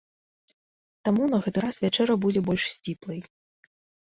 Таму 1.09 1.27
на 1.33 1.37
гэты 1.47 1.63
раз 1.65 1.75
вячэра 1.83 2.13
будзе 2.25 2.41
больш 2.49 2.63
сціплай. 2.77 3.19